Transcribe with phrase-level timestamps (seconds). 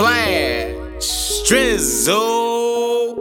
[0.00, 3.14] Flash, Drizzle,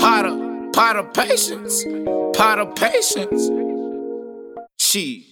[0.00, 1.84] pot of, of patience,
[2.36, 3.48] pot of patience.
[4.80, 5.30] She,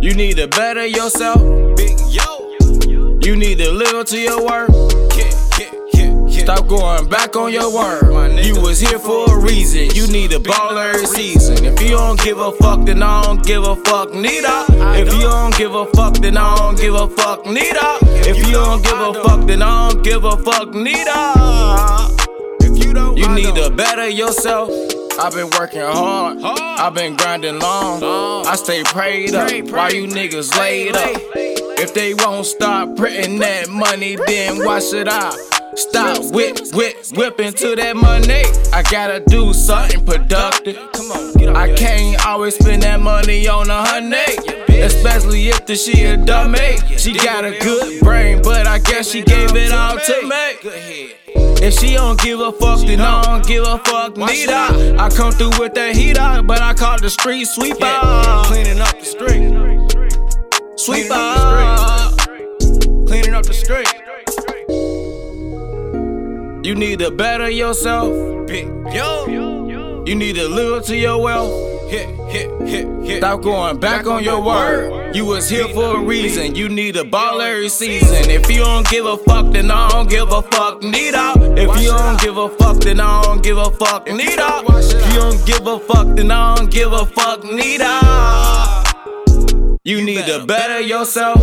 [0.00, 1.42] you need to better yourself,
[1.76, 2.56] big yo.
[3.20, 4.85] You need to live up to your word.
[6.46, 8.38] Stop going back on your word.
[8.38, 9.90] You was here for a reason.
[9.96, 11.64] You need a ball every season.
[11.64, 14.64] If you don't give a fuck, then I don't give a fuck neither.
[14.70, 17.98] If you don't give a fuck, then I don't give a fuck neither.
[18.30, 21.34] If you don't give a fuck, then I don't give a fuck neither.
[23.18, 24.70] You need to better yourself.
[25.18, 26.38] I've been working hard.
[26.44, 28.04] I've been grinding long.
[28.46, 31.20] I stay prayed up while you niggas laid up.
[31.34, 35.36] If they won't stop printing that money, then why should I?
[35.76, 38.44] Stop whip, whip, whipping to that money.
[38.72, 40.76] I gotta do something productive.
[40.92, 44.24] Come on, I can't always spend that money on a honey.
[44.68, 46.78] Especially if the she a dummy.
[46.96, 51.14] She got a good brain, but I guess she gave it all to me.
[51.62, 54.96] If she don't give a fuck, then I don't give a fuck neither.
[54.98, 58.00] I come through with that heater, but I call the street sweeper.
[58.46, 59.52] Cleaning up the street.
[60.78, 61.16] Sweeper.
[63.06, 64.05] Cleaning up the street.
[66.66, 68.10] You need to better yourself.
[68.48, 70.02] Big yo.
[70.04, 71.88] You need to live up to your wealth.
[71.88, 73.18] Hit, hit, hit, hit.
[73.18, 75.14] Stop going back on your word.
[75.14, 76.56] You was here for a reason.
[76.56, 78.28] You need a ball every season.
[78.28, 81.34] If you don't give a fuck, then I don't give a fuck neither.
[81.56, 84.64] If you don't give a fuck, then I don't give a fuck neither.
[84.66, 88.00] If you don't give a fuck, then I don't give a fuck neither.
[89.84, 91.38] You need to better yourself.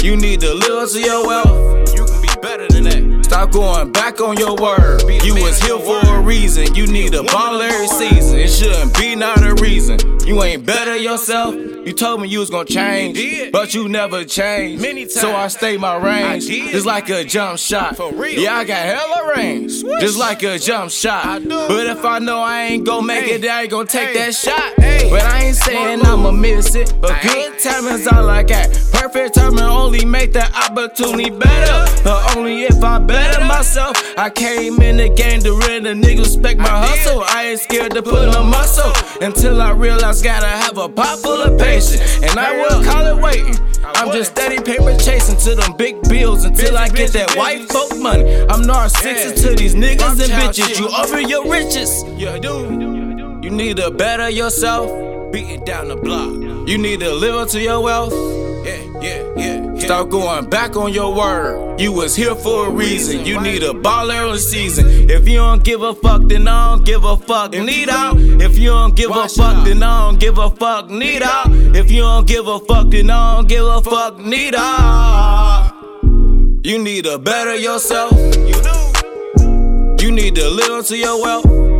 [0.00, 1.92] You need to live up to your wealth.
[1.92, 3.11] You can be better than that.
[3.32, 5.00] Stop going back on your word.
[5.24, 6.74] You was here for a reason.
[6.74, 8.38] You need a ball every season.
[8.38, 9.98] It shouldn't be not a reason.
[10.26, 11.54] You ain't better yourself.
[11.54, 14.82] You told me you was gonna change, but you never changed.
[14.82, 16.44] Many So I stay my range.
[16.44, 16.72] I did.
[16.72, 17.96] Just like a jump shot.
[17.96, 18.38] For real.
[18.38, 19.82] Yeah, I got hella range.
[19.98, 21.42] Just like a jump shot.
[21.42, 24.74] But if I know I ain't gonna make it, I ain't gonna take that shot.
[24.76, 26.94] But I ain't saying I'ma miss it.
[27.00, 28.68] But good timing's all I got.
[28.92, 32.04] Perfect timing only make the opportunity better.
[32.04, 33.96] But only if I better myself.
[34.18, 37.22] I came in the game to really niggas respect my hustle.
[37.26, 38.92] I ain't scared to put no muscle
[39.22, 42.20] until I realize gotta have a pot full of patience.
[42.22, 43.56] And I will call it waiting.
[43.84, 47.96] I'm just steady paper chasing to them big bills until I get that white folk
[47.98, 48.24] money.
[48.42, 50.78] I'm narcissistic to these niggas and bitches.
[50.78, 52.04] You over your riches.
[52.04, 53.44] Yeah, dude.
[53.44, 55.32] You need to better yourself.
[55.32, 56.30] Beating down the block.
[56.68, 58.12] You need to live up to your wealth.
[58.66, 59.00] Yeah.
[59.00, 59.21] yeah.
[59.82, 61.80] Stop going back on your word.
[61.80, 63.26] You was here for a reason.
[63.26, 65.10] You need a ball every season.
[65.10, 68.16] If you don't give a fuck, then I don't give a fuck Need out.
[68.16, 71.46] If you don't give a fuck, then I don't give a fuck Need out.
[71.50, 75.72] If you don't give a fuck, then I don't give a fuck Need out.
[76.62, 78.12] You need to better yourself.
[80.00, 81.71] You need to live to your wealth.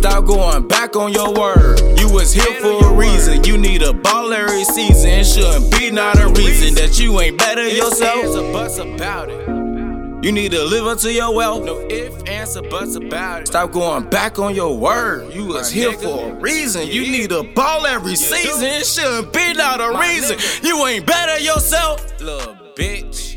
[0.00, 1.78] Stop going back on your word.
[1.98, 3.44] You was here for a reason.
[3.44, 5.10] You need a ball every season.
[5.10, 8.24] It shouldn't be not a reason that you ain't better yourself.
[8.34, 9.46] a bus about it.
[10.24, 11.66] You need to live up to your wealth.
[11.66, 13.48] No if, ands, or buts about it.
[13.48, 15.34] Stop going back on your word.
[15.34, 16.86] You was here for a reason.
[16.86, 18.68] You need a ball every season.
[18.68, 20.38] It shouldn't be not a reason.
[20.66, 22.18] You ain't better yourself.
[22.22, 23.29] Little bitch.